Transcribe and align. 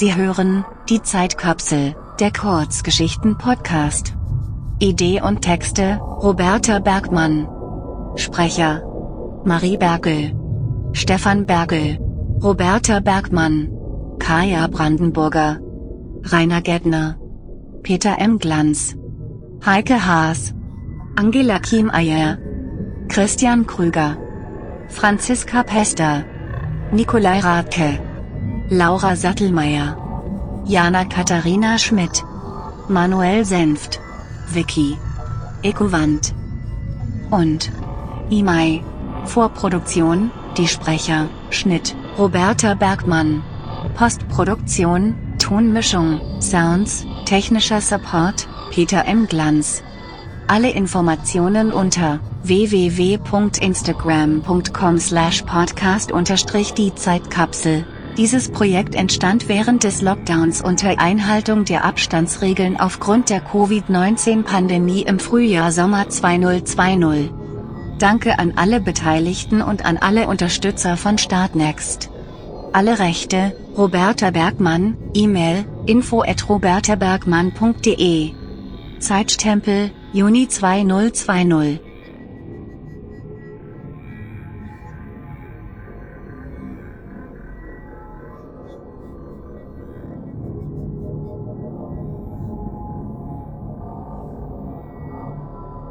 Sie 0.00 0.16
hören 0.16 0.64
die 0.88 1.02
Zeitkapsel, 1.02 1.94
der 2.20 2.32
Kurzgeschichten-Podcast. 2.32 4.14
Idee 4.78 5.20
und 5.20 5.42
Texte 5.42 6.00
Roberta 6.00 6.78
Bergmann. 6.78 7.46
Sprecher 8.16 8.82
Marie 9.44 9.76
Bergel, 9.76 10.32
Stefan 10.94 11.44
Bergel, 11.44 11.98
Roberta 12.42 13.00
Bergmann, 13.00 13.68
Kaya 14.18 14.68
Brandenburger, 14.68 15.58
Rainer 16.22 16.62
Gettner, 16.62 17.18
Peter 17.82 18.16
M. 18.18 18.38
Glanz, 18.38 18.96
Heike 19.66 20.06
Haas, 20.06 20.54
Angela 21.16 21.58
Kiemeyer, 21.58 22.38
Christian 23.08 23.66
Krüger, 23.66 24.16
Franziska 24.88 25.62
Pester, 25.62 26.24
Nikolai 26.90 27.40
Radke, 27.40 27.98
Laura 28.72 29.16
Sattelmeier, 29.16 29.96
Jana 30.64 31.04
Katharina 31.04 31.76
Schmidt, 31.76 32.22
Manuel 32.88 33.44
Senft, 33.44 33.98
Vicky, 34.46 34.96
Ekowand 35.64 36.32
und 37.32 37.72
Imai. 38.30 38.84
Vorproduktion, 39.24 40.30
die 40.56 40.68
Sprecher, 40.68 41.28
Schnitt, 41.50 41.96
Roberta 42.16 42.74
Bergmann. 42.74 43.42
Postproduktion, 43.96 45.16
Tonmischung, 45.38 46.20
Sounds, 46.40 47.04
technischer 47.26 47.80
Support, 47.80 48.46
Peter 48.70 49.04
M. 49.04 49.26
Glanz. 49.26 49.82
Alle 50.46 50.70
Informationen 50.70 51.72
unter 51.72 52.20
www.instagram.com 52.44 54.98
slash 54.98 55.42
podcast 55.42 56.12
die 56.74 56.94
Zeitkapsel. 56.94 57.84
Dieses 58.20 58.50
Projekt 58.50 58.94
entstand 58.94 59.48
während 59.48 59.82
des 59.82 60.02
Lockdowns 60.02 60.60
unter 60.60 60.98
Einhaltung 60.98 61.64
der 61.64 61.86
Abstandsregeln 61.86 62.78
aufgrund 62.78 63.30
der 63.30 63.40
Covid-19-Pandemie 63.40 65.00
im 65.04 65.18
Frühjahr-Sommer 65.18 66.06
2020. 66.06 67.30
Danke 67.98 68.38
an 68.38 68.52
alle 68.56 68.82
Beteiligten 68.82 69.62
und 69.62 69.86
an 69.86 69.96
alle 69.96 70.28
Unterstützer 70.28 70.98
von 70.98 71.16
Startnext. 71.16 72.10
Alle 72.74 72.98
Rechte, 72.98 73.56
Roberta 73.74 74.30
Bergmann, 74.30 74.98
E-Mail, 75.14 75.64
info 75.86 76.20
at 76.20 76.46
robertabergmann.de. 76.46 78.32
Zeitstempel, 78.98 79.92
Juni 80.12 80.46
2020. 80.46 81.80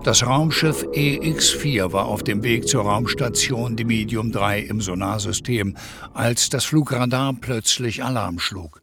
Das 0.03 0.25
Raumschiff 0.25 0.85
EX-4 0.93 1.91
war 1.91 2.05
auf 2.05 2.23
dem 2.23 2.41
Weg 2.41 2.69
zur 2.69 2.83
Raumstation 2.83 3.75
Medium 3.75 4.31
3 4.31 4.61
im 4.61 4.79
Sonarsystem, 4.79 5.75
als 6.13 6.49
das 6.49 6.63
Flugradar 6.63 7.35
plötzlich 7.39 8.01
Alarm 8.01 8.39
schlug. 8.39 8.81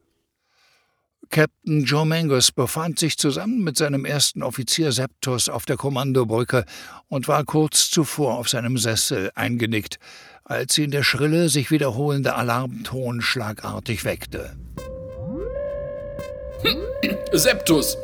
Captain 1.31 1.85
Joe 1.85 2.05
Mangus 2.05 2.53
befand 2.53 2.99
sich 2.99 3.17
zusammen 3.17 3.65
mit 3.65 3.79
seinem 3.79 4.05
ersten 4.05 4.43
Offizier 4.43 4.93
Septus 4.93 5.49
auf 5.49 5.65
der 5.65 5.79
Kommandobrücke 5.79 6.67
und 7.09 7.29
war 7.29 7.45
kurz 7.45 7.91
zuvor 7.91 8.37
auf 8.37 8.51
seinem 8.51 8.77
Sessel 8.77 9.31
eingenickt, 9.35 9.99
als 10.45 10.77
ihn 10.77 10.91
der 10.91 11.03
schrille, 11.03 11.49
sich 11.49 11.71
wiederholende 11.71 12.35
Alarmton 12.35 13.23
schlagartig 13.23 14.05
weckte. 14.05 14.55
Septus, 17.33 17.97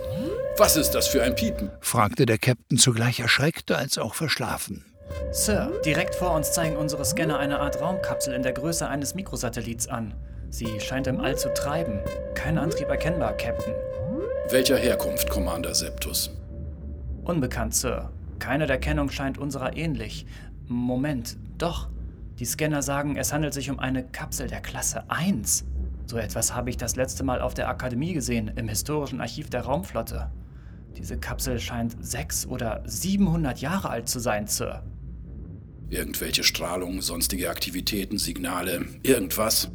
was 0.58 0.76
ist 0.76 0.92
das 0.92 1.08
für 1.08 1.22
ein 1.22 1.34
Piepen? 1.34 1.70
fragte 1.80 2.26
der 2.26 2.38
Captain 2.38 2.78
zugleich 2.78 3.20
erschreckt 3.20 3.70
als 3.70 3.98
auch 3.98 4.14
verschlafen. 4.14 4.84
Sir, 5.30 5.72
direkt 5.84 6.14
vor 6.14 6.32
uns 6.32 6.52
zeigen 6.52 6.76
unsere 6.76 7.04
Scanner 7.04 7.38
eine 7.38 7.60
Art 7.60 7.80
Raumkapsel 7.80 8.34
in 8.34 8.42
der 8.42 8.52
Größe 8.52 8.88
eines 8.88 9.14
Mikrosatellits 9.14 9.88
an. 9.88 10.14
Sie 10.50 10.80
scheint 10.80 11.06
im 11.06 11.20
All 11.20 11.36
zu 11.36 11.52
treiben. 11.54 12.00
Kein 12.34 12.58
Antrieb 12.58 12.88
erkennbar, 12.88 13.32
Captain. 13.36 13.74
Welcher 14.50 14.76
Herkunft, 14.76 15.30
Commander 15.30 15.74
Septus? 15.74 16.30
Unbekannt, 17.24 17.74
Sir. 17.74 18.10
Keine 18.38 18.66
der 18.66 18.78
Kennung 18.78 19.10
scheint 19.10 19.38
unserer 19.38 19.76
ähnlich. 19.76 20.26
Moment, 20.66 21.38
doch. 21.58 21.88
Die 22.38 22.44
Scanner 22.44 22.82
sagen, 22.82 23.16
es 23.16 23.32
handelt 23.32 23.54
sich 23.54 23.70
um 23.70 23.78
eine 23.78 24.04
Kapsel 24.04 24.48
der 24.48 24.60
Klasse 24.60 25.04
1. 25.08 25.64
So 26.06 26.18
etwas 26.18 26.54
habe 26.54 26.68
ich 26.70 26.76
das 26.76 26.96
letzte 26.96 27.24
Mal 27.24 27.40
auf 27.40 27.54
der 27.54 27.68
Akademie 27.68 28.12
gesehen, 28.12 28.50
im 28.56 28.68
historischen 28.68 29.20
Archiv 29.20 29.48
der 29.48 29.62
Raumflotte. 29.62 30.30
Diese 30.96 31.18
Kapsel 31.18 31.58
scheint 31.58 31.96
sechs 32.04 32.46
oder 32.46 32.82
700 32.86 33.60
Jahre 33.60 33.90
alt 33.90 34.08
zu 34.08 34.20
sein, 34.20 34.46
Sir. 34.46 34.82
Irgendwelche 35.88 36.44
Strahlung, 36.44 37.02
sonstige 37.02 37.50
Aktivitäten, 37.50 38.18
Signale, 38.18 38.86
irgendwas? 39.02 39.70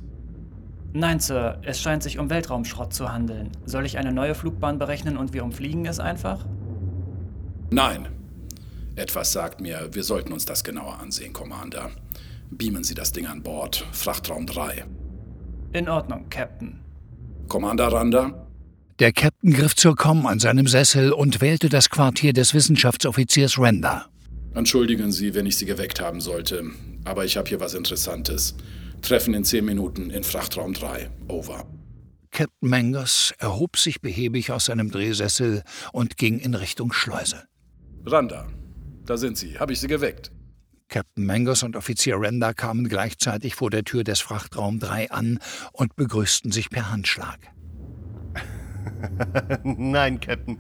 Nein, 0.94 1.20
Sir, 1.20 1.62
es 1.64 1.82
scheint 1.82 2.02
sich 2.02 2.18
um 2.18 2.30
Weltraumschrott 2.30 2.94
zu 2.94 3.12
handeln. 3.12 3.52
Soll 3.66 3.86
ich 3.86 3.98
eine 3.98 4.12
neue 4.12 4.34
Flugbahn 4.34 4.80
berechnen 4.80 5.18
und 5.18 5.34
wir 5.34 5.44
umfliegen 5.44 5.86
es 5.86 6.00
einfach? 6.00 6.46
Nein. 7.70 8.08
Etwas 8.96 9.32
sagt 9.32 9.62
mir, 9.62 9.90
wir 9.92 10.04
sollten 10.04 10.34
uns 10.34 10.46
das 10.46 10.64
genauer 10.64 11.00
ansehen, 11.00 11.34
Commander. 11.34 11.92
Beamen 12.50 12.84
Sie 12.84 12.96
das 12.96 13.12
Ding 13.12 13.28
an 13.28 13.44
Bord, 13.44 13.86
Frachtraum 13.92 14.48
3. 14.48 14.86
In 15.74 15.90
Ordnung, 15.90 16.30
Captain. 16.30 16.80
Commander 17.48 17.90
Randa? 17.90 18.47
Der 19.00 19.12
Captain 19.12 19.54
griff 19.54 19.76
zur 19.76 19.96
Com 19.96 20.26
an 20.26 20.40
seinem 20.40 20.66
Sessel 20.66 21.12
und 21.12 21.40
wählte 21.40 21.70
das 21.70 21.92
Quartier 21.92 22.34
des 22.34 22.56
Wissenschaftsoffiziers 22.56 23.60
Render. 23.60 24.08
Entschuldigen 24.56 25.12
Sie, 25.12 25.36
wenn 25.36 25.46
ich 25.46 25.56
Sie 25.56 25.66
geweckt 25.66 26.02
haben 26.02 26.20
sollte, 26.20 26.64
aber 27.06 27.24
ich 27.24 27.38
habe 27.38 27.48
hier 27.48 27.60
was 27.60 27.76
Interessantes. 27.76 28.56
Treffen 29.04 29.36
in 29.36 29.44
zehn 29.44 29.66
Minuten 29.66 30.10
in 30.10 30.24
Frachtraum 30.24 30.74
3. 30.74 31.12
Over. 31.28 31.68
Captain 32.32 32.70
Mangers 32.70 33.36
erhob 33.38 33.78
sich 33.78 34.02
behäbig 34.02 34.52
aus 34.52 34.66
seinem 34.66 34.90
Drehsessel 34.90 35.62
und 35.92 36.18
ging 36.18 36.40
in 36.40 36.56
Richtung 36.56 36.92
Schleuse. 36.92 37.44
Randa, 38.04 38.48
da 39.06 39.16
sind 39.16 39.38
Sie. 39.38 39.60
Habe 39.60 39.74
ich 39.74 39.80
Sie 39.80 39.88
geweckt? 39.88 40.32
Captain 40.90 41.24
Mangers 41.24 41.62
und 41.62 41.76
Offizier 41.76 42.20
Render 42.20 42.56
kamen 42.56 42.90
gleichzeitig 42.90 43.54
vor 43.54 43.70
der 43.70 43.84
Tür 43.84 44.04
des 44.04 44.22
Frachtraum 44.22 44.80
3 44.80 45.12
an 45.12 45.38
und 45.72 45.96
begrüßten 45.96 46.52
sich 46.52 46.72
per 46.72 46.90
Handschlag. 46.90 47.38
Nein, 49.64 50.20
Captain. 50.20 50.60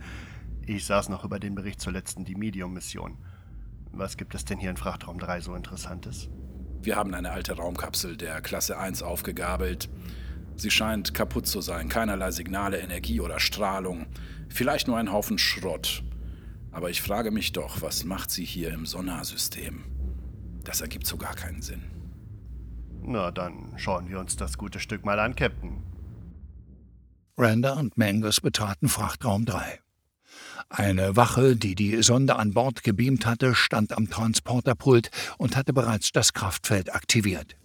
Ich 0.66 0.86
saß 0.86 1.10
noch 1.10 1.24
über 1.24 1.40
den 1.40 1.56
Bericht 1.56 1.80
zur 1.80 1.94
letzten 1.94 2.24
Medium-Mission. 2.24 3.18
Was 3.92 4.18
gibt 4.18 4.36
es 4.36 4.46
denn 4.46 4.60
hier 4.60 4.70
in 4.70 4.78
Frachtraum 4.78 5.18
3 5.18 5.42
so 5.42 5.56
Interessantes? 5.56 6.30
Wir 6.82 6.96
haben 6.96 7.14
eine 7.14 7.32
alte 7.32 7.54
Raumkapsel 7.54 8.18
der 8.18 8.42
Klasse 8.42 8.78
1 8.78 9.02
aufgegabelt. 9.02 9.90
Sie 10.56 10.72
scheint 10.72 11.14
kaputt 11.14 11.48
zu 11.48 11.62
sein. 11.62 11.90
Keinerlei 11.90 12.32
Signale, 12.32 12.80
Energie 12.80 13.22
oder 13.22 13.40
Strahlung. 13.40 14.08
Vielleicht 14.50 14.88
nur 14.88 14.98
ein 14.98 15.12
Haufen 15.12 15.38
Schrott. 15.38 16.04
Aber 16.72 16.90
ich 16.90 17.02
frage 17.02 17.32
mich 17.32 17.54
doch, 17.54 17.82
was 17.82 18.04
macht 18.04 18.30
sie 18.30 18.46
hier 18.46 18.74
im 18.74 18.86
Sonarsystem? 18.86 19.84
Das 20.64 20.82
ergibt 20.82 21.08
so 21.08 21.18
gar 21.18 21.34
keinen 21.34 21.62
Sinn. 21.62 21.84
Na, 23.02 23.32
dann 23.32 23.74
schauen 23.78 24.10
wir 24.10 24.20
uns 24.20 24.36
das 24.36 24.58
gute 24.58 24.80
Stück 24.80 25.06
mal 25.06 25.20
an, 25.20 25.36
Captain. 25.36 25.82
Randa 27.38 27.74
und 27.74 27.98
Mangus 27.98 28.42
betraten 28.42 28.90
Frachtraum 28.90 29.46
3. 29.46 29.80
Eine 30.70 31.16
Wache, 31.16 31.56
die 31.56 31.76
die 31.76 32.02
Sonde 32.02 32.36
an 32.36 32.54
Bord 32.54 32.84
gebeamt 32.84 33.26
hatte, 33.26 33.54
stand 33.54 33.96
am 33.96 34.10
Transporterpult 34.10 35.12
und 35.38 35.56
hatte 35.56 35.72
bereits 35.72 36.12
das 36.12 36.34
Kraftfeld 36.34 36.94
aktiviert. 36.94 37.56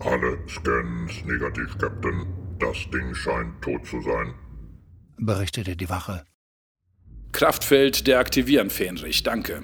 Alle 0.00 0.38
Scans 0.48 1.24
negativ, 1.24 1.76
Captain. 1.78 2.26
Das 2.60 2.76
Ding 2.92 3.14
scheint 3.14 3.62
tot 3.62 3.86
zu 3.86 4.00
sein, 4.02 4.34
berichtete 5.16 5.76
die 5.76 5.88
Wache. 5.88 6.24
Kraftfeld 7.32 8.06
deaktivieren, 8.06 8.68
Fähnrich, 8.68 9.22
danke. 9.22 9.62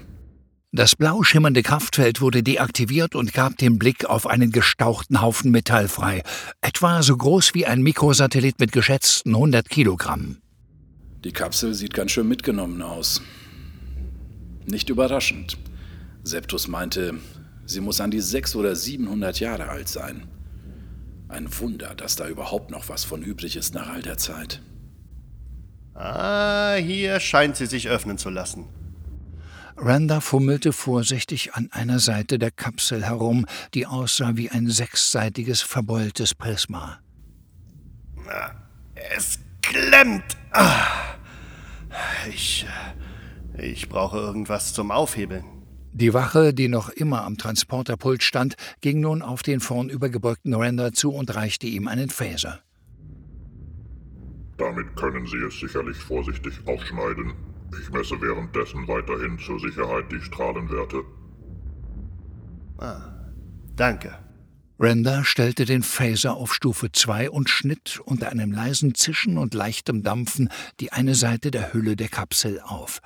Das 0.76 0.96
blau 0.96 1.22
schimmernde 1.22 1.62
Kraftfeld 1.62 2.20
wurde 2.20 2.42
deaktiviert 2.42 3.14
und 3.14 3.32
gab 3.32 3.56
den 3.58 3.78
Blick 3.78 4.06
auf 4.06 4.26
einen 4.26 4.50
gestauchten 4.50 5.22
Haufen 5.22 5.52
Metall 5.52 5.86
frei, 5.86 6.24
etwa 6.62 7.00
so 7.00 7.16
groß 7.16 7.54
wie 7.54 7.64
ein 7.64 7.80
Mikrosatellit 7.80 8.58
mit 8.58 8.72
geschätzten 8.72 9.36
100 9.36 9.68
Kilogramm. 9.68 10.38
Die 11.22 11.30
Kapsel 11.30 11.74
sieht 11.74 11.94
ganz 11.94 12.10
schön 12.10 12.26
mitgenommen 12.26 12.82
aus. 12.82 13.22
Nicht 14.66 14.90
überraschend. 14.90 15.58
Septus 16.24 16.66
meinte, 16.66 17.20
sie 17.66 17.80
muss 17.80 18.00
an 18.00 18.10
die 18.10 18.20
600 18.20 18.58
oder 18.58 18.74
700 18.74 19.38
Jahre 19.38 19.68
alt 19.68 19.86
sein. 19.86 20.26
Ein 21.28 21.46
Wunder, 21.56 21.94
dass 21.94 22.16
da 22.16 22.26
überhaupt 22.26 22.72
noch 22.72 22.88
was 22.88 23.04
von 23.04 23.22
übrig 23.22 23.54
ist 23.54 23.74
nach 23.74 23.90
all 23.90 24.02
der 24.02 24.18
Zeit. 24.18 24.60
Ah, 25.94 26.74
hier 26.74 27.20
scheint 27.20 27.54
sie 27.54 27.66
sich 27.66 27.88
öffnen 27.88 28.18
zu 28.18 28.28
lassen. 28.28 28.64
Randa 29.76 30.20
fummelte 30.20 30.72
vorsichtig 30.72 31.54
an 31.54 31.68
einer 31.72 31.98
Seite 31.98 32.38
der 32.38 32.50
Kapsel 32.50 33.04
herum, 33.04 33.46
die 33.74 33.86
aussah 33.86 34.36
wie 34.36 34.50
ein 34.50 34.68
sechsseitiges 34.68 35.62
verbeultes 35.62 36.34
Prisma. 36.34 37.00
Es 39.16 39.38
klemmt. 39.62 40.36
Ah. 40.52 40.86
Ich. 42.28 42.66
Ich 43.58 43.88
brauche 43.88 44.18
irgendwas 44.18 44.72
zum 44.72 44.90
Aufhebeln. 44.90 45.44
Die 45.92 46.12
Wache, 46.12 46.52
die 46.52 46.68
noch 46.68 46.88
immer 46.88 47.22
am 47.22 47.36
Transporterpult 47.36 48.22
stand, 48.22 48.56
ging 48.80 49.00
nun 49.00 49.22
auf 49.22 49.42
den 49.42 49.60
vornübergebeugten 49.60 50.54
Render 50.54 50.92
zu 50.92 51.12
und 51.12 51.34
reichte 51.34 51.66
ihm 51.66 51.86
einen 51.86 52.10
Phaser. 52.10 52.60
Damit 54.56 54.96
können 54.96 55.26
Sie 55.26 55.36
es 55.38 55.58
sicherlich 55.60 55.96
vorsichtig 55.96 56.54
aufschneiden. 56.66 57.34
Ich 57.80 57.90
messe 57.90 58.20
währenddessen 58.20 58.86
weiterhin 58.86 59.38
zur 59.38 59.58
Sicherheit 59.60 60.10
die 60.10 60.20
Strahlenwerte. 60.20 61.02
Ah, 62.78 63.00
danke. 63.76 64.18
Render 64.78 65.24
stellte 65.24 65.64
den 65.64 65.82
Phaser 65.82 66.34
auf 66.34 66.52
Stufe 66.52 66.90
2 66.90 67.30
und 67.30 67.48
schnitt 67.48 68.00
unter 68.04 68.30
einem 68.30 68.52
leisen 68.52 68.94
Zischen 68.94 69.38
und 69.38 69.54
leichtem 69.54 70.02
Dampfen 70.02 70.48
die 70.80 70.92
eine 70.92 71.14
Seite 71.14 71.50
der 71.50 71.72
Hülle 71.72 71.94
der 71.94 72.08
Kapsel 72.08 72.60
auf. 72.60 73.00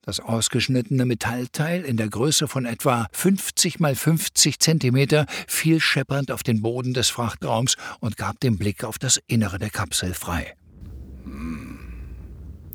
Das 0.00 0.20
ausgeschnittene 0.20 1.04
Metallteil 1.04 1.84
in 1.84 1.98
der 1.98 2.08
Größe 2.08 2.48
von 2.48 2.64
etwa 2.64 3.08
50 3.12 3.78
mal 3.78 3.94
50 3.94 4.58
Zentimeter 4.58 5.26
fiel 5.46 5.80
scheppernd 5.80 6.30
auf 6.30 6.42
den 6.42 6.62
Boden 6.62 6.94
des 6.94 7.10
Frachtraums 7.10 7.76
und 8.00 8.16
gab 8.16 8.40
den 8.40 8.56
Blick 8.56 8.84
auf 8.84 8.98
das 8.98 9.20
Innere 9.26 9.58
der 9.58 9.68
Kapsel 9.68 10.14
frei. 10.14 10.54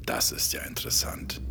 Das 0.05 0.31
ist 0.31 0.53
ja 0.53 0.61
interessant. 0.61 1.41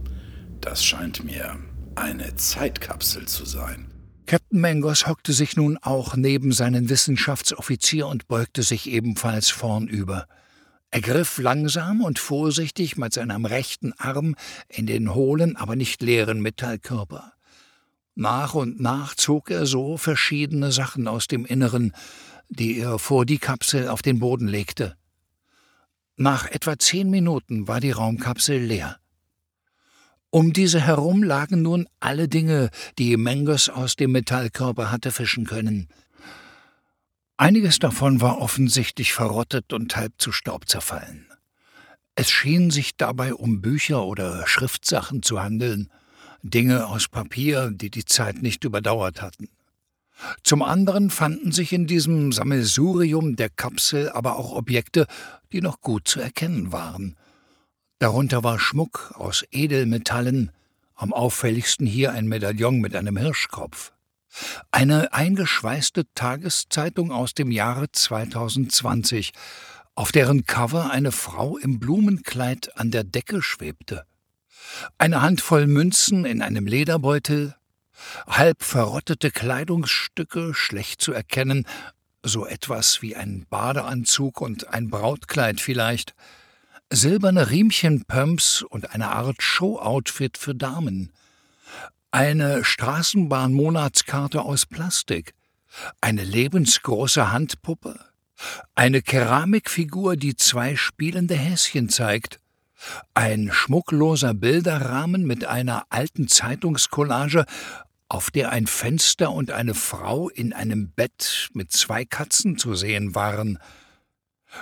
Das 0.60 0.84
scheint 0.84 1.24
mir 1.24 1.58
eine 1.94 2.34
Zeitkapsel 2.36 3.26
zu 3.26 3.44
sein. 3.44 3.88
Captain 4.26 4.60
Mangos 4.60 5.06
hockte 5.06 5.32
sich 5.32 5.56
nun 5.56 5.78
auch 5.78 6.16
neben 6.16 6.52
seinen 6.52 6.88
Wissenschaftsoffizier 6.88 8.06
und 8.06 8.28
beugte 8.28 8.62
sich 8.62 8.88
ebenfalls 8.88 9.50
vornüber. 9.50 10.26
Er 10.90 11.00
griff 11.00 11.38
langsam 11.38 12.02
und 12.02 12.18
vorsichtig 12.18 12.96
mit 12.96 13.14
seinem 13.14 13.46
rechten 13.46 13.92
Arm 13.94 14.36
in 14.68 14.86
den 14.86 15.14
hohlen, 15.14 15.56
aber 15.56 15.74
nicht 15.74 16.02
leeren 16.02 16.40
Metallkörper. 16.40 17.32
Nach 18.14 18.54
und 18.54 18.78
nach 18.80 19.14
zog 19.14 19.50
er 19.50 19.64
so 19.66 19.96
verschiedene 19.96 20.70
Sachen 20.70 21.08
aus 21.08 21.26
dem 21.26 21.46
Inneren, 21.46 21.92
die 22.50 22.78
er 22.78 22.98
vor 22.98 23.24
die 23.24 23.38
Kapsel 23.38 23.88
auf 23.88 24.02
den 24.02 24.18
Boden 24.18 24.48
legte. 24.48 24.96
Nach 26.22 26.46
etwa 26.46 26.78
zehn 26.78 27.10
Minuten 27.10 27.66
war 27.66 27.80
die 27.80 27.90
Raumkapsel 27.90 28.56
leer. 28.56 28.96
Um 30.30 30.52
diese 30.52 30.80
herum 30.80 31.24
lagen 31.24 31.62
nun 31.62 31.88
alle 31.98 32.28
Dinge, 32.28 32.70
die 32.96 33.16
Mengos 33.16 33.68
aus 33.68 33.96
dem 33.96 34.12
Metallkörper 34.12 34.92
hatte 34.92 35.10
fischen 35.10 35.46
können. 35.46 35.88
Einiges 37.36 37.80
davon 37.80 38.20
war 38.20 38.38
offensichtlich 38.38 39.12
verrottet 39.12 39.72
und 39.72 39.96
halb 39.96 40.12
zu 40.18 40.30
Staub 40.30 40.68
zerfallen. 40.68 41.26
Es 42.14 42.30
schien 42.30 42.70
sich 42.70 42.96
dabei 42.96 43.34
um 43.34 43.60
Bücher 43.60 44.04
oder 44.04 44.46
Schriftsachen 44.46 45.24
zu 45.24 45.42
handeln, 45.42 45.90
Dinge 46.44 46.86
aus 46.86 47.08
Papier, 47.08 47.72
die 47.72 47.90
die 47.90 48.04
Zeit 48.04 48.42
nicht 48.42 48.62
überdauert 48.62 49.22
hatten. 49.22 49.48
Zum 50.42 50.62
anderen 50.62 51.10
fanden 51.10 51.52
sich 51.52 51.72
in 51.72 51.86
diesem 51.86 52.32
Sammelsurium 52.32 53.36
der 53.36 53.50
Kapsel 53.50 54.10
aber 54.10 54.36
auch 54.36 54.52
Objekte, 54.52 55.06
die 55.52 55.60
noch 55.60 55.80
gut 55.80 56.08
zu 56.08 56.20
erkennen 56.20 56.72
waren. 56.72 57.16
Darunter 57.98 58.42
war 58.42 58.58
Schmuck 58.58 59.12
aus 59.16 59.44
Edelmetallen, 59.50 60.50
am 60.94 61.12
auffälligsten 61.12 61.86
hier 61.86 62.12
ein 62.12 62.26
Medaillon 62.26 62.80
mit 62.80 62.96
einem 62.96 63.16
Hirschkopf. 63.16 63.92
Eine 64.70 65.12
eingeschweißte 65.12 66.04
Tageszeitung 66.14 67.12
aus 67.12 67.34
dem 67.34 67.50
Jahre 67.50 67.92
2020, 67.92 69.32
auf 69.94 70.10
deren 70.10 70.46
Cover 70.46 70.90
eine 70.90 71.12
Frau 71.12 71.58
im 71.58 71.78
Blumenkleid 71.78 72.76
an 72.76 72.90
der 72.90 73.04
Decke 73.04 73.42
schwebte. 73.42 74.04
Eine 74.96 75.20
Handvoll 75.20 75.66
Münzen 75.66 76.24
in 76.24 76.40
einem 76.40 76.66
Lederbeutel, 76.66 77.54
halb 78.26 78.62
verrottete 78.62 79.30
Kleidungsstücke, 79.30 80.54
schlecht 80.54 81.02
zu 81.02 81.12
erkennen, 81.12 81.66
so 82.22 82.46
etwas 82.46 83.02
wie 83.02 83.16
ein 83.16 83.46
Badeanzug 83.50 84.40
und 84.40 84.68
ein 84.68 84.88
Brautkleid 84.88 85.60
vielleicht, 85.60 86.14
silberne 86.90 87.50
Riemchenpumps 87.50 88.62
und 88.62 88.94
eine 88.94 89.10
Art 89.10 89.42
Show-Outfit 89.42 90.38
für 90.38 90.54
Damen, 90.54 91.10
eine 92.10 92.64
Straßenbahnmonatskarte 92.64 94.42
aus 94.42 94.66
Plastik, 94.66 95.34
eine 96.00 96.22
lebensgroße 96.22 97.32
Handpuppe, 97.32 97.98
eine 98.74 99.02
Keramikfigur, 99.02 100.16
die 100.16 100.36
zwei 100.36 100.76
spielende 100.76 101.34
Häschen 101.34 101.88
zeigt, 101.88 102.38
ein 103.14 103.50
schmuckloser 103.52 104.34
Bilderrahmen 104.34 105.24
mit 105.24 105.44
einer 105.44 105.86
alten 105.88 106.28
Zeitungscollage, 106.28 107.46
auf 108.12 108.30
der 108.30 108.50
ein 108.50 108.66
Fenster 108.66 109.32
und 109.32 109.50
eine 109.52 109.72
Frau 109.72 110.28
in 110.28 110.52
einem 110.52 110.90
Bett 110.90 111.48
mit 111.54 111.72
zwei 111.72 112.04
Katzen 112.04 112.58
zu 112.58 112.74
sehen 112.74 113.14
waren, 113.14 113.58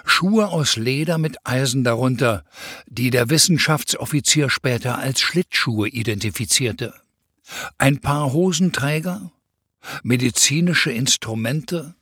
Schuhe 0.05 0.47
aus 0.49 0.76
Leder 0.76 1.19
mit 1.19 1.37
Eisen 1.43 1.82
darunter, 1.82 2.44
die 2.87 3.11
der 3.11 3.29
Wissenschaftsoffizier 3.29 4.50
später 4.50 4.99
als 4.99 5.20
Schlittschuhe 5.20 5.88
identifizierte. 5.88 6.94
Ein 7.76 8.00
paar 8.00 8.32
Hosenträger, 8.32 9.32
medizinische 10.05 10.93
Instrumente, 10.93 11.96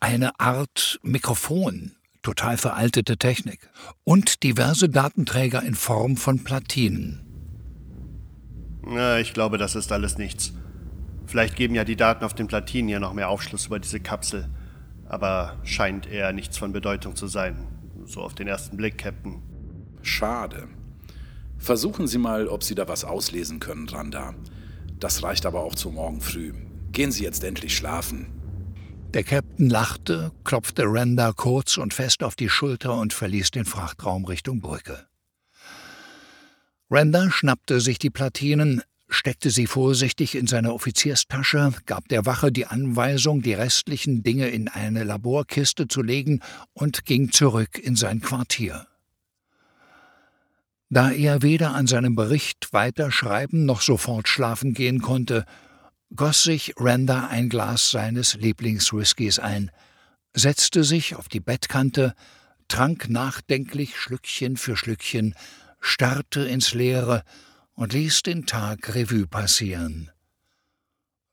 eine 0.00 0.40
Art 0.40 0.98
Mikrofon, 1.02 1.92
total 2.22 2.56
veraltete 2.56 3.18
Technik, 3.18 3.68
und 4.04 4.42
diverse 4.44 4.88
Datenträger 4.88 5.62
in 5.62 5.74
Form 5.74 6.16
von 6.16 6.42
Platinen. 6.42 7.20
Na, 8.82 9.18
ich 9.20 9.34
glaube, 9.34 9.58
das 9.58 9.74
ist 9.74 9.92
alles 9.92 10.16
nichts. 10.16 10.54
Vielleicht 11.30 11.56
geben 11.56 11.74
ja 11.74 11.84
die 11.84 11.96
Daten 11.96 12.24
auf 12.24 12.34
den 12.34 12.48
Platinen 12.48 12.88
hier 12.88 13.00
noch 13.00 13.14
mehr 13.14 13.28
Aufschluss 13.28 13.66
über 13.66 13.78
diese 13.78 14.00
Kapsel 14.00 14.50
aber 15.10 15.56
scheint 15.64 16.06
eher 16.06 16.32
nichts 16.32 16.56
von 16.56 16.72
Bedeutung 16.72 17.16
zu 17.16 17.26
sein. 17.26 17.66
So 18.06 18.22
auf 18.22 18.34
den 18.34 18.46
ersten 18.46 18.76
Blick, 18.76 18.96
Captain. 18.96 19.42
Schade. 20.02 20.68
Versuchen 21.58 22.06
Sie 22.06 22.16
mal, 22.16 22.46
ob 22.46 22.62
Sie 22.62 22.76
da 22.76 22.86
was 22.86 23.04
auslesen 23.04 23.58
können, 23.58 23.88
Randa. 23.88 24.34
Das 25.00 25.22
reicht 25.24 25.46
aber 25.46 25.62
auch 25.62 25.74
zu 25.74 25.90
morgen 25.90 26.20
früh. 26.20 26.54
Gehen 26.92 27.10
Sie 27.10 27.24
jetzt 27.24 27.42
endlich 27.42 27.76
schlafen. 27.76 28.28
Der 29.12 29.24
Captain 29.24 29.68
lachte, 29.68 30.30
klopfte 30.44 30.84
Randa 30.86 31.32
kurz 31.32 31.76
und 31.76 31.92
fest 31.92 32.22
auf 32.22 32.36
die 32.36 32.48
Schulter 32.48 32.94
und 32.94 33.12
verließ 33.12 33.50
den 33.50 33.64
Frachtraum 33.64 34.24
Richtung 34.24 34.60
Brücke. 34.60 35.08
Randa 36.88 37.30
schnappte 37.30 37.80
sich 37.80 37.98
die 37.98 38.10
Platinen, 38.10 38.82
steckte 39.10 39.50
sie 39.50 39.66
vorsichtig 39.66 40.34
in 40.36 40.46
seine 40.46 40.72
Offizierstasche, 40.72 41.72
gab 41.84 42.08
der 42.08 42.24
Wache 42.26 42.52
die 42.52 42.66
Anweisung, 42.66 43.42
die 43.42 43.52
restlichen 43.52 44.22
Dinge 44.22 44.48
in 44.48 44.68
eine 44.68 45.04
Laborkiste 45.04 45.88
zu 45.88 46.00
legen 46.00 46.40
und 46.72 47.04
ging 47.04 47.32
zurück 47.32 47.78
in 47.78 47.96
sein 47.96 48.20
Quartier. 48.20 48.86
Da 50.88 51.10
er 51.10 51.42
weder 51.42 51.74
an 51.74 51.86
seinem 51.86 52.16
Bericht 52.16 52.72
weiterschreiben 52.72 53.64
noch 53.64 53.82
sofort 53.82 54.28
schlafen 54.28 54.74
gehen 54.74 55.02
konnte, 55.02 55.44
goss 56.14 56.42
sich 56.42 56.74
Randa 56.76 57.28
ein 57.28 57.48
Glas 57.48 57.90
seines 57.90 58.34
Lieblingswhiskys 58.34 59.38
ein, 59.38 59.70
setzte 60.34 60.84
sich 60.84 61.16
auf 61.16 61.28
die 61.28 61.40
Bettkante, 61.40 62.14
trank 62.68 63.08
nachdenklich 63.08 63.96
Schlückchen 63.96 64.56
für 64.56 64.76
Schlückchen, 64.76 65.34
starrte 65.80 66.42
ins 66.42 66.74
Leere 66.74 67.24
und 67.80 67.94
ließ 67.94 68.22
den 68.24 68.44
Tag 68.44 68.94
Revue 68.94 69.26
passieren. 69.26 70.10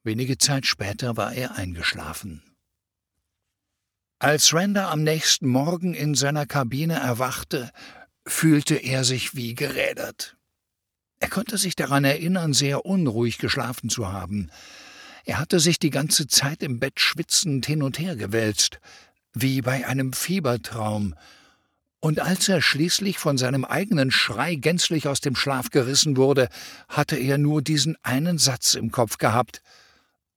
Wenige 0.03 0.37
Zeit 0.37 0.65
später 0.65 1.17
war 1.17 1.33
er 1.33 1.57
eingeschlafen. 1.57 2.41
Als 4.19 4.53
Randa 4.53 4.89
am 4.89 5.03
nächsten 5.03 5.49
Morgen 5.49 5.93
in 5.93 6.15
seiner 6.15 6.45
Kabine 6.45 6.93
erwachte, 6.93 7.69
fühlte 8.25 8.75
er 8.75 9.03
sich 9.03 9.35
wie 9.35 9.55
gerädert. 9.55 10.37
Er 11.19 11.27
konnte 11.27 11.57
sich 11.57 11.75
daran 11.75 12.05
erinnern, 12.05 12.53
sehr 12.53 12.85
unruhig 12.85 13.39
geschlafen 13.39 13.89
zu 13.89 14.13
haben. 14.13 14.49
Er 15.25 15.39
hatte 15.39 15.59
sich 15.59 15.79
die 15.79 15.89
ganze 15.89 16.27
Zeit 16.27 16.63
im 16.63 16.79
Bett 16.79 17.01
schwitzend 17.01 17.65
hin 17.65 17.83
und 17.83 17.99
her 17.99 18.15
gewälzt, 18.15 18.79
wie 19.33 19.61
bei 19.61 19.85
einem 19.85 20.13
Fiebertraum, 20.13 21.13
und 22.07 22.21
als 22.21 22.47
er 22.47 22.61
schließlich 22.61 23.17
von 23.17 23.37
seinem 23.37 23.65
eigenen 23.65 24.11
Schrei 24.11 24.55
gänzlich 24.55 25.09
aus 25.09 25.19
dem 25.19 25.35
Schlaf 25.35 25.71
gerissen 25.71 26.15
wurde, 26.15 26.47
hatte 26.87 27.17
er 27.17 27.37
nur 27.37 27.61
diesen 27.61 27.97
einen 28.01 28.37
Satz 28.37 28.75
im 28.75 28.91
Kopf 28.91 29.17
gehabt 29.17 29.61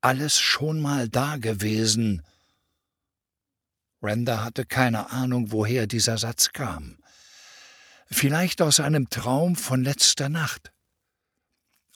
Alles 0.01 0.41
schon 0.41 0.81
mal 0.81 1.09
da 1.09 1.37
gewesen. 1.37 2.23
Randa 4.03 4.43
hatte 4.43 4.65
keine 4.67 5.13
Ahnung, 5.13 5.53
woher 5.53 5.87
dieser 5.87 6.19
Satz 6.19 6.53
kam. 6.53 6.99
Vielleicht 8.11 8.63
aus 8.63 8.81
einem 8.81 9.09
Traum 9.09 9.55
von 9.55 9.85
letzter 9.85 10.29
Nacht. 10.29 10.73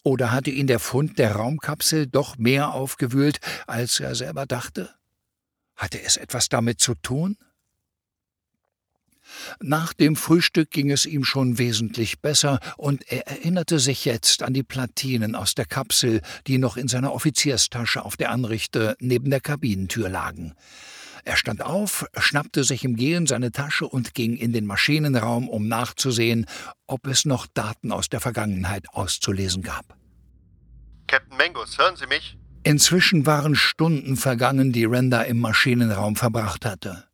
Oder 0.04 0.30
hatte 0.30 0.50
ihn 0.50 0.68
der 0.68 0.78
Fund 0.78 1.18
der 1.18 1.32
Raumkapsel 1.32 2.06
doch 2.06 2.38
mehr 2.38 2.74
aufgewühlt, 2.74 3.40
als 3.66 3.98
er 3.98 4.14
selber 4.14 4.46
dachte? 4.46 4.94
Hatte 5.74 6.00
es 6.00 6.16
etwas 6.16 6.48
damit 6.48 6.78
zu 6.78 6.94
tun? 6.94 7.36
Nach 9.60 9.92
dem 9.92 10.16
Frühstück 10.16 10.70
ging 10.70 10.90
es 10.90 11.06
ihm 11.06 11.24
schon 11.24 11.58
wesentlich 11.58 12.20
besser, 12.20 12.60
und 12.76 13.10
er 13.10 13.26
erinnerte 13.26 13.78
sich 13.78 14.04
jetzt 14.04 14.42
an 14.42 14.54
die 14.54 14.62
Platinen 14.62 15.34
aus 15.34 15.54
der 15.54 15.66
Kapsel, 15.66 16.20
die 16.46 16.58
noch 16.58 16.76
in 16.76 16.88
seiner 16.88 17.12
Offizierstasche 17.12 18.04
auf 18.04 18.16
der 18.16 18.30
Anrichte 18.30 18.96
neben 19.00 19.30
der 19.30 19.40
Kabinentür 19.40 20.08
lagen. 20.08 20.54
Er 21.24 21.36
stand 21.36 21.62
auf, 21.62 22.06
schnappte 22.18 22.64
sich 22.64 22.84
im 22.84 22.96
Gehen 22.96 23.26
seine 23.26 23.50
Tasche 23.50 23.86
und 23.86 24.14
ging 24.14 24.36
in 24.36 24.52
den 24.52 24.66
Maschinenraum, 24.66 25.48
um 25.48 25.68
nachzusehen, 25.68 26.44
ob 26.86 27.06
es 27.06 27.24
noch 27.24 27.46
Daten 27.46 27.92
aus 27.92 28.10
der 28.10 28.20
Vergangenheit 28.20 28.86
auszulesen 28.92 29.62
gab. 29.62 29.96
Captain 31.06 31.36
Mengus, 31.38 31.78
hören 31.78 31.96
Sie 31.96 32.06
mich? 32.06 32.36
Inzwischen 32.62 33.26
waren 33.26 33.54
Stunden 33.54 34.16
vergangen, 34.16 34.72
die 34.72 34.84
Renda 34.84 35.22
im 35.22 35.40
Maschinenraum 35.40 36.16
verbracht 36.16 36.64
hatte. 36.64 37.04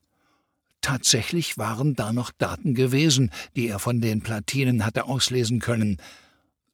Tatsächlich 0.80 1.58
waren 1.58 1.94
da 1.94 2.12
noch 2.12 2.30
Daten 2.30 2.74
gewesen, 2.74 3.30
die 3.56 3.68
er 3.68 3.78
von 3.78 4.00
den 4.00 4.22
Platinen 4.22 4.84
hatte 4.84 5.04
auslesen 5.04 5.60
können. 5.60 5.98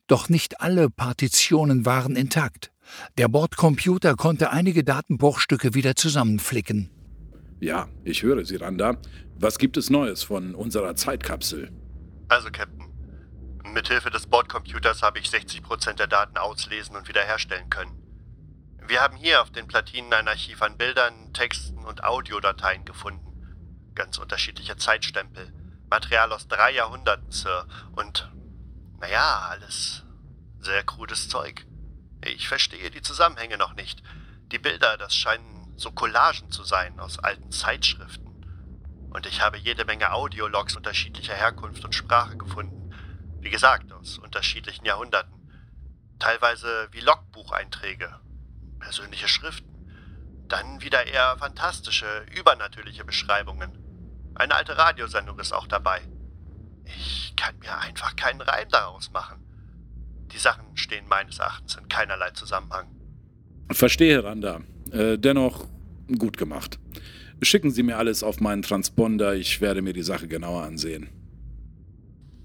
Doch 0.06 0.28
nicht 0.28 0.60
alle 0.60 0.90
Partitionen 0.90 1.84
waren 1.84 2.14
intakt. 2.14 2.70
Der 3.18 3.26
Bordcomputer 3.28 4.14
konnte 4.14 4.50
einige 4.50 4.84
Datenbruchstücke 4.84 5.74
wieder 5.74 5.96
zusammenflicken. 5.96 6.90
Ja, 7.58 7.88
ich 8.04 8.22
höre 8.22 8.44
Sie, 8.44 8.56
Randa. 8.56 8.96
Was 9.38 9.58
gibt 9.58 9.76
es 9.76 9.90
Neues 9.90 10.22
von 10.22 10.54
unserer 10.54 10.94
Zeitkapsel? 10.94 11.70
Also, 12.28 12.50
Captain. 12.50 12.86
Mithilfe 13.72 14.10
des 14.10 14.26
Bordcomputers 14.26 15.02
habe 15.02 15.18
ich 15.18 15.26
60% 15.26 15.94
der 15.94 16.06
Daten 16.06 16.38
auslesen 16.38 16.96
und 16.96 17.08
wiederherstellen 17.08 17.68
können. 17.68 17.92
Wir 18.86 19.00
haben 19.00 19.16
hier 19.16 19.42
auf 19.42 19.50
den 19.50 19.66
Platinen 19.66 20.12
ein 20.12 20.28
Archiv 20.28 20.62
an 20.62 20.78
Bildern, 20.78 21.32
Texten 21.32 21.84
und 21.84 22.04
Audiodateien 22.04 22.84
gefunden. 22.84 23.20
Ganz 23.96 24.18
unterschiedliche 24.18 24.76
Zeitstempel. 24.76 25.52
Material 25.88 26.32
aus 26.32 26.46
drei 26.46 26.72
Jahrhunderten, 26.72 27.32
Sir. 27.32 27.66
Und, 27.92 28.30
naja, 29.00 29.48
alles 29.50 30.04
sehr 30.60 30.84
krudes 30.84 31.28
Zeug. 31.28 31.66
Ich 32.22 32.46
verstehe 32.46 32.90
die 32.90 33.02
Zusammenhänge 33.02 33.56
noch 33.56 33.74
nicht. 33.74 34.02
Die 34.52 34.58
Bilder, 34.58 34.98
das 34.98 35.16
scheinen 35.16 35.72
so 35.76 35.92
Collagen 35.92 36.50
zu 36.50 36.62
sein 36.62 37.00
aus 37.00 37.18
alten 37.18 37.50
Zeitschriften. 37.50 38.26
Und 39.10 39.26
ich 39.26 39.40
habe 39.40 39.56
jede 39.56 39.86
Menge 39.86 40.12
Audiologs 40.12 40.76
unterschiedlicher 40.76 41.34
Herkunft 41.34 41.84
und 41.84 41.94
Sprache 41.94 42.36
gefunden. 42.36 42.92
Wie 43.40 43.50
gesagt, 43.50 43.92
aus 43.92 44.18
unterschiedlichen 44.18 44.84
Jahrhunderten. 44.84 45.32
Teilweise 46.18 46.88
wie 46.92 47.00
Logbucheinträge 47.00 48.20
persönliche 48.78 49.28
Schriften. 49.28 49.72
Dann 50.48 50.82
wieder 50.82 51.06
eher 51.06 51.36
fantastische, 51.38 52.26
übernatürliche 52.34 53.04
Beschreibungen. 53.04 53.85
Eine 54.36 54.54
alte 54.54 54.76
Radiosendung 54.76 55.38
ist 55.38 55.52
auch 55.52 55.66
dabei. 55.66 56.00
Ich 56.84 57.34
kann 57.36 57.58
mir 57.58 57.76
einfach 57.78 58.14
keinen 58.16 58.40
Reim 58.40 58.68
daraus 58.70 59.10
machen. 59.10 59.42
Die 60.32 60.38
Sachen 60.38 60.76
stehen 60.76 61.08
meines 61.08 61.38
Erachtens 61.38 61.76
in 61.76 61.88
keinerlei 61.88 62.30
Zusammenhang. 62.30 62.86
Verstehe, 63.72 64.22
Randa. 64.22 64.60
Äh, 64.92 65.18
dennoch 65.18 65.66
gut 66.18 66.36
gemacht. 66.36 66.78
Schicken 67.42 67.70
Sie 67.70 67.82
mir 67.82 67.98
alles 67.98 68.22
auf 68.22 68.40
meinen 68.40 68.62
Transponder, 68.62 69.34
ich 69.34 69.60
werde 69.60 69.82
mir 69.82 69.92
die 69.92 70.02
Sache 70.02 70.28
genauer 70.28 70.62
ansehen. 70.62 71.08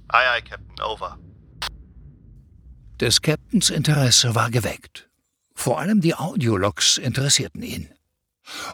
Aye, 0.10 0.30
aye, 0.30 0.42
Captain, 0.42 0.82
over. 0.82 1.18
Des 3.00 3.22
Captains 3.22 3.70
Interesse 3.70 4.36
war 4.36 4.52
geweckt. 4.52 5.10
Vor 5.54 5.80
allem 5.80 6.02
die 6.02 6.16
Audiologs 6.16 6.98
interessierten 6.98 7.64
ihn. 7.64 7.90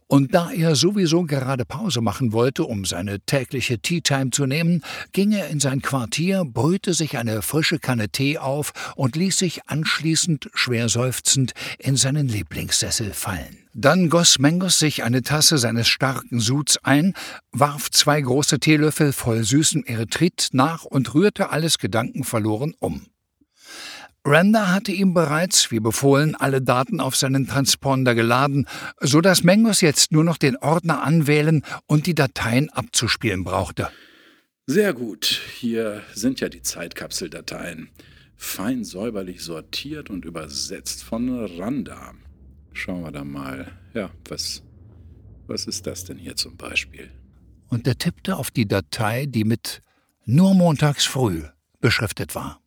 Und 0.07 0.33
da 0.33 0.51
er 0.51 0.75
sowieso 0.75 1.23
gerade 1.23 1.65
Pause 1.65 2.01
machen 2.01 2.31
wollte, 2.31 2.63
um 2.63 2.85
seine 2.85 3.19
tägliche 3.19 3.79
Tea 3.79 4.01
Time 4.01 4.31
zu 4.31 4.45
nehmen, 4.45 4.81
ging 5.11 5.31
er 5.31 5.49
in 5.49 5.59
sein 5.59 5.81
Quartier, 5.81 6.45
brühte 6.45 6.93
sich 6.93 7.17
eine 7.17 7.41
frische 7.41 7.79
Kanne 7.79 8.09
Tee 8.09 8.37
auf 8.37 8.73
und 8.95 9.15
ließ 9.15 9.37
sich 9.37 9.67
anschließend 9.67 10.49
schwer 10.53 10.89
seufzend 10.89 11.53
in 11.79 11.95
seinen 11.95 12.27
Lieblingssessel 12.27 13.13
fallen. 13.13 13.67
Dann 13.73 14.09
goss 14.09 14.39
Mengos 14.39 14.79
sich 14.79 15.03
eine 15.03 15.21
Tasse 15.21 15.57
seines 15.57 15.87
starken 15.87 16.39
Suds 16.39 16.77
ein, 16.83 17.13
warf 17.51 17.91
zwei 17.91 18.19
große 18.21 18.59
Teelöffel 18.59 19.13
voll 19.13 19.43
süßem 19.43 19.83
Erythrit 19.85 20.49
nach 20.51 20.83
und 20.83 21.13
rührte 21.13 21.51
alles 21.51 21.77
gedankenverloren 21.77 22.73
um. 22.79 23.05
Randa 24.27 24.73
hatte 24.73 24.91
ihm 24.91 25.13
bereits, 25.13 25.71
wie 25.71 25.79
befohlen, 25.79 26.35
alle 26.35 26.61
Daten 26.61 26.99
auf 26.99 27.15
seinen 27.15 27.47
Transponder 27.47 28.13
geladen, 28.13 28.67
so 28.99 29.21
dass 29.21 29.43
Mengos 29.43 29.79
jetzt 29.79 30.11
nur 30.11 30.25
noch 30.25 30.37
den 30.37 30.57
Ordner 30.57 31.01
anwählen 31.01 31.63
und 31.85 32.07
die 32.07 32.13
Dateien 32.13 32.69
abzuspielen 32.69 33.45
brauchte. 33.45 33.89
Sehr 34.65 34.93
gut. 34.93 35.41
Hier 35.57 36.03
sind 36.13 36.41
ja 36.41 36.49
die 36.49 36.61
Zeitkapseldateien. 36.61 37.89
Fein 38.35 38.83
säuberlich 38.83 39.41
sortiert 39.41 40.09
und 40.09 40.25
übersetzt 40.25 41.05
von 41.05 41.45
Randa. 41.57 42.13
Schauen 42.73 43.03
wir 43.03 43.11
da 43.11 43.23
mal. 43.23 43.71
Ja, 43.93 44.11
was, 44.27 44.61
was 45.47 45.67
ist 45.67 45.87
das 45.87 46.03
denn 46.03 46.17
hier 46.17 46.35
zum 46.35 46.57
Beispiel? 46.57 47.09
Und 47.69 47.87
er 47.87 47.97
tippte 47.97 48.35
auf 48.35 48.51
die 48.51 48.67
Datei, 48.67 49.25
die 49.25 49.45
mit 49.45 49.81
nur 50.25 50.53
montags 50.53 51.05
früh 51.05 51.43
beschriftet 51.79 52.35
war. 52.35 52.59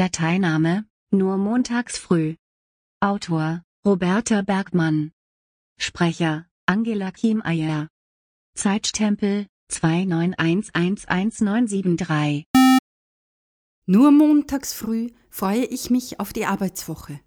Dateiname, 0.00 0.88
nur 1.10 1.36
montags 1.36 1.98
früh. 1.98 2.36
Autor, 3.00 3.62
Roberta 3.84 4.40
Bergmann. 4.40 5.12
Sprecher, 5.76 6.46
Angela 6.64 7.10
Kiemeyer. 7.10 7.88
Zeitstempel, 8.54 9.46
2911173. 9.70 12.44
Nur 13.84 14.10
montags 14.10 14.72
früh 14.72 15.10
freue 15.28 15.66
ich 15.66 15.90
mich 15.90 16.18
auf 16.18 16.32
die 16.32 16.46
Arbeitswoche. 16.46 17.20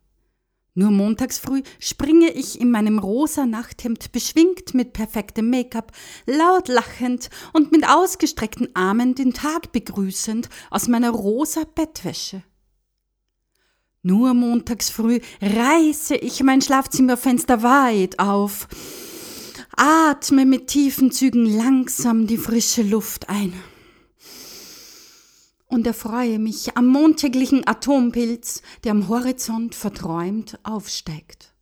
Nur 0.73 0.89
montags 0.89 1.37
früh 1.37 1.61
springe 1.79 2.31
ich 2.31 2.59
in 2.59 2.71
meinem 2.71 2.97
rosa 2.97 3.45
Nachthemd 3.45 4.11
beschwingt 4.11 4.73
mit 4.73 4.93
perfektem 4.93 5.51
Make-up, 5.51 5.91
laut 6.25 6.69
lachend 6.69 7.29
und 7.53 7.71
mit 7.71 7.87
ausgestreckten 7.87 8.75
Armen 8.75 9.13
den 9.13 9.35
Tag 9.35 9.73
begrüßend 9.73 10.49
aus 10.71 10.87
meiner 10.87 11.11
rosa 11.11 11.65
Bettwäsche. 11.65 12.41
Nur 14.05 14.33
montags 14.33 14.89
früh 14.89 15.21
reiße 15.41 16.15
ich 16.15 16.43
mein 16.43 16.61
Schlafzimmerfenster 16.61 17.63
weit 17.63 18.19
auf, 18.19 18.67
atme 19.77 20.45
mit 20.45 20.67
tiefen 20.67 21.09
Zügen 21.09 21.45
langsam 21.45 22.27
die 22.27 22.37
frische 22.37 22.83
Luft 22.83 23.29
ein 23.29 23.53
und 25.67 25.87
erfreue 25.87 26.37
mich 26.37 26.75
am 26.75 26.87
montäglichen 26.87 27.65
Atompilz, 27.65 28.61
der 28.83 28.91
am 28.91 29.07
Horizont 29.07 29.73
verträumt 29.73 30.59
aufsteigt. 30.63 31.53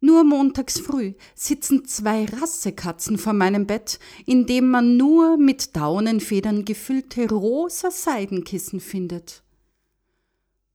Nur 0.00 0.24
montags 0.24 0.78
früh 0.78 1.14
sitzen 1.34 1.86
zwei 1.86 2.26
Rassekatzen 2.26 3.16
vor 3.16 3.32
meinem 3.32 3.66
Bett, 3.66 3.98
in 4.26 4.46
dem 4.46 4.68
man 4.68 4.96
nur 4.96 5.38
mit 5.38 5.76
Daunenfedern 5.76 6.66
gefüllte 6.66 7.28
rosa 7.30 7.90
Seidenkissen 7.90 8.80
findet. 8.80 9.41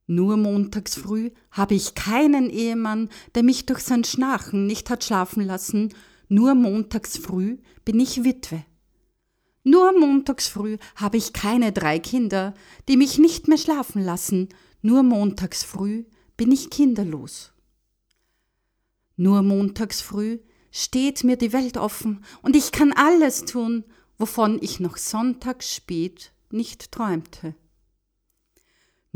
Nur 0.07 0.37
montags 0.37 0.95
früh 0.95 1.31
habe 1.51 1.75
ich 1.75 1.93
keinen 1.93 2.49
Ehemann, 2.49 3.09
der 3.35 3.43
mich 3.43 3.65
durch 3.65 3.81
sein 3.81 4.05
Schnarchen 4.05 4.65
nicht 4.65 4.89
hat 4.89 5.03
schlafen 5.03 5.43
lassen. 5.43 5.93
Nur 6.29 6.55
montags 6.55 7.17
früh 7.17 7.57
bin 7.83 7.99
ich 7.99 8.23
Witwe. 8.23 8.63
Nur 9.63 9.91
montags 9.99 10.47
früh 10.47 10.77
habe 10.95 11.17
ich 11.17 11.33
keine 11.33 11.73
drei 11.73 11.99
Kinder, 11.99 12.53
die 12.87 12.95
mich 12.95 13.17
nicht 13.17 13.49
mehr 13.49 13.57
schlafen 13.57 14.01
lassen. 14.01 14.47
Nur 14.81 15.03
montags 15.03 15.63
früh 15.63 16.05
bin 16.37 16.53
ich 16.53 16.69
kinderlos. 16.69 17.51
Nur 19.17 19.41
montags 19.41 19.99
früh 19.99 20.39
steht 20.71 21.25
mir 21.25 21.35
die 21.35 21.51
Welt 21.51 21.75
offen 21.75 22.23
und 22.43 22.55
ich 22.55 22.71
kann 22.71 22.93
alles 22.93 23.43
tun, 23.43 23.83
wovon 24.17 24.57
ich 24.61 24.79
noch 24.79 24.95
sonntags 24.95 25.75
spät 25.75 26.31
nicht 26.49 26.93
träumte. 26.93 27.55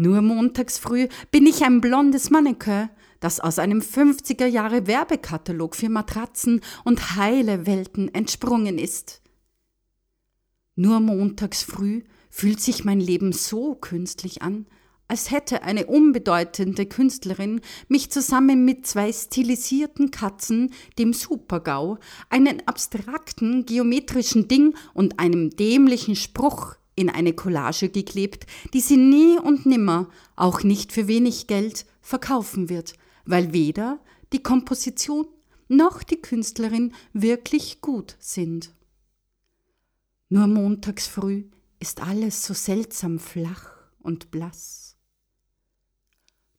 Nur 0.01 0.23
montags 0.23 0.79
früh 0.79 1.09
bin 1.29 1.45
ich 1.45 1.63
ein 1.63 1.79
blondes 1.79 2.31
Mannequin, 2.31 2.89
das 3.19 3.39
aus 3.39 3.59
einem 3.59 3.81
50er 3.81 4.47
Jahre 4.47 4.87
Werbekatalog 4.87 5.75
für 5.75 5.89
Matratzen 5.89 6.61
und 6.83 7.17
heile 7.17 7.67
Welten 7.67 8.11
entsprungen 8.11 8.79
ist. 8.79 9.21
Nur 10.73 10.99
montags 11.01 11.61
früh 11.61 12.01
fühlt 12.31 12.59
sich 12.61 12.83
mein 12.83 12.99
Leben 12.99 13.31
so 13.31 13.75
künstlich 13.75 14.41
an, 14.41 14.65
als 15.07 15.29
hätte 15.29 15.61
eine 15.61 15.85
unbedeutende 15.85 16.87
Künstlerin 16.87 17.61
mich 17.87 18.09
zusammen 18.09 18.65
mit 18.65 18.87
zwei 18.87 19.13
stilisierten 19.13 20.09
Katzen, 20.09 20.73
dem 20.97 21.13
Supergau, 21.13 21.99
einen 22.31 22.67
abstrakten 22.67 23.67
geometrischen 23.67 24.47
Ding 24.47 24.73
und 24.95 25.19
einem 25.19 25.51
dämlichen 25.51 26.15
Spruch 26.15 26.77
in 27.01 27.09
eine 27.09 27.33
Collage 27.33 27.89
geklebt, 27.89 28.45
die 28.73 28.79
sie 28.79 28.97
nie 28.97 29.37
und 29.37 29.65
nimmer, 29.65 30.09
auch 30.35 30.63
nicht 30.63 30.93
für 30.93 31.07
wenig 31.07 31.47
Geld, 31.47 31.85
verkaufen 32.01 32.69
wird, 32.69 32.93
weil 33.25 33.51
weder 33.51 33.99
die 34.31 34.41
Komposition 34.41 35.27
noch 35.67 36.03
die 36.03 36.21
Künstlerin 36.21 36.93
wirklich 37.13 37.81
gut 37.81 38.15
sind. 38.19 38.73
Nur 40.29 40.47
montags 40.47 41.07
früh 41.07 41.45
ist 41.79 42.01
alles 42.01 42.45
so 42.45 42.53
seltsam 42.53 43.19
flach 43.19 43.71
und 43.99 44.31
blass. 44.31 44.95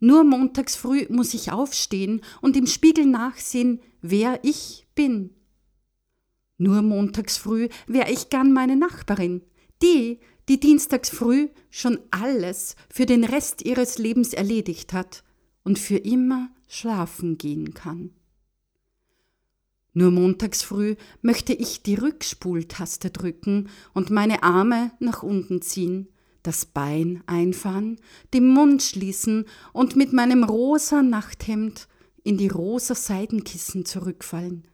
Nur 0.01 0.25
montags 0.25 0.75
früh 0.75 1.07
muss 1.09 1.33
ich 1.33 1.53
aufstehen 1.53 2.23
und 2.41 2.57
im 2.57 2.67
Spiegel 2.67 3.07
nachsehen, 3.07 3.81
wer 4.01 4.41
ich 4.43 4.87
bin. 4.95 5.31
Nur 6.59 6.83
montags 6.83 7.37
früh 7.37 7.69
wär 7.87 8.11
ich 8.11 8.29
gern 8.29 8.53
meine 8.53 8.77
Nachbarin, 8.77 9.43
die, 9.83 10.21
die 10.49 10.59
dienstags 10.59 11.11
früh 11.11 11.49
schon 11.71 11.99
alles 12.11 12.77
für 12.93 13.07
den 13.07 13.25
Rest 13.25 13.63
ihres 13.63 13.99
Lebens 13.99 14.33
erledigt 14.33 14.93
hat 14.93 15.23
und 15.65 15.79
für 15.79 15.99
immer 15.99 16.51
schlafen 16.69 17.39
gehen 17.39 17.75
kann. 17.75 18.11
Nur 19.95 20.11
montags 20.11 20.63
früh 20.63 20.97
möchte 21.21 21.53
ich 21.53 21.83
die 21.83 21.95
Rückspultaste 21.95 23.11
drücken 23.11 23.69
und 23.93 24.11
meine 24.11 24.43
Arme 24.43 24.93
nach 25.01 25.23
unten 25.23 25.61
ziehen, 25.61 26.09
das 26.43 26.65
Bein 26.65 27.23
einfahren, 27.27 28.01
den 28.33 28.49
Mund 28.49 28.83
schließen 28.83 29.45
und 29.73 29.95
mit 29.95 30.13
meinem 30.13 30.45
rosa 30.45 31.03
Nachthemd 31.03 31.89
in 32.25 32.39
die 32.39 32.49
rosa 32.49 32.95
Seidenkissen 32.95 33.85
zurückfallen, 33.85 34.67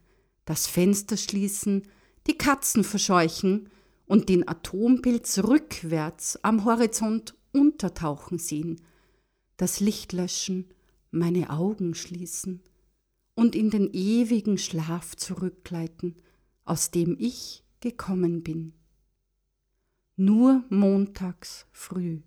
das 0.45 0.67
Fenster 0.67 1.17
schließen, 1.17 1.83
die 2.27 2.39
Katzen 2.39 2.85
verscheuchen 2.85 3.71
und 4.09 4.29
den 4.29 4.49
Atompilz 4.49 5.39
rückwärts 5.45 6.43
am 6.43 6.65
Horizont 6.65 7.37
untertauchen 7.53 8.39
sehen, 8.39 8.81
das 9.57 9.81
Licht 9.81 10.13
löschen, 10.13 10.67
meine 11.11 11.51
Augen 11.51 11.95
schließen 11.95 12.63
und 13.35 13.55
in 13.55 13.71
den 13.71 13.91
ewigen 13.93 14.59
Schlaf 14.59 15.15
zurückgleiten, 15.15 16.17
aus 16.65 16.91
dem 16.91 17.17
ich 17.19 17.63
gekommen 17.81 18.43
bin. 18.43 18.73
Nur 20.17 20.65
montags 20.69 21.67
früh. 21.71 22.23